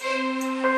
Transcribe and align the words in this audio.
Música 0.00 0.71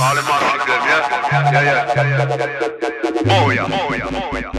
All 0.00 0.16
in 0.16 0.24
my. 0.24 0.38
Oh 3.30 3.50
yeah, 3.50 3.66
oh 3.68 3.94
yeah, 3.94 4.08
oh 4.12 4.36
yeah. 4.38 4.57